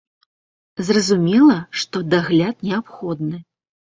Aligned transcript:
Зразумела, 0.87 1.57
што 1.83 2.01
дагляд 2.15 2.65
неабходны. 2.69 3.43